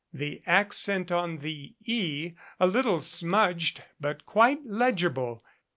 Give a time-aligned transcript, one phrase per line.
[0.11, 5.43] The accent on the E, a little smudged, but quite legible.